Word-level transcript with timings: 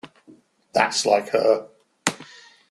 That's 0.73 1.05
like 1.05 1.29
her. 1.29 1.67